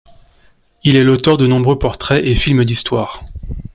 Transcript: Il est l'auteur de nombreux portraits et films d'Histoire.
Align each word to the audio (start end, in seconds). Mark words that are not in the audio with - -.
Il 0.83 0.95
est 0.95 1.03
l'auteur 1.03 1.37
de 1.37 1.45
nombreux 1.45 1.77
portraits 1.77 2.27
et 2.27 2.33
films 2.33 2.65
d'Histoire. 2.65 3.23